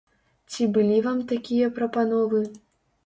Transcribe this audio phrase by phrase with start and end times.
[0.51, 2.41] Ці былі вам такія прапановы?